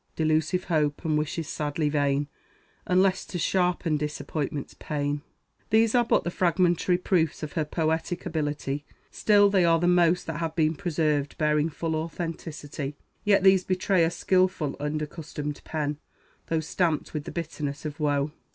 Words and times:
Delusive 0.15 0.63
hope, 0.63 1.05
and 1.05 1.15
wishes 1.15 1.47
sadly 1.47 1.87
vain, 1.87 2.27
Unless 2.87 3.23
to 3.27 3.37
sharpen 3.37 3.97
disappointment's 3.97 4.73
pain. 4.79 5.21
These 5.69 5.93
are 5.93 6.03
but 6.03 6.23
the 6.23 6.31
fragmentary 6.31 6.97
proofs 6.97 7.43
of 7.43 7.53
her 7.53 7.65
poetic 7.65 8.25
ability; 8.25 8.83
still 9.11 9.47
they 9.51 9.63
are 9.63 9.77
the 9.77 9.87
most 9.87 10.25
that 10.25 10.39
have 10.39 10.55
been 10.55 10.73
preserved 10.73 11.37
bearing 11.37 11.69
full 11.69 11.95
authenticity; 11.95 12.95
yet 13.23 13.43
these 13.43 13.63
betray 13.63 14.03
a 14.03 14.09
skilful 14.09 14.75
and 14.79 14.99
accustomed 15.03 15.61
pen, 15.65 15.99
though 16.47 16.61
stamped 16.61 17.13
with 17.13 17.25
the 17.25 17.31
bitterness 17.31 17.85
of 17.85 17.99
woe. 17.99 18.31